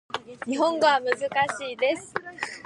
[0.47, 2.11] 日本語は難しいです